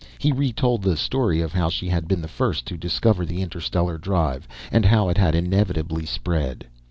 [0.17, 3.99] He retold the story of how she had been the first to discover the interstellar
[3.99, 6.65] drive, and how it had inevitably spread.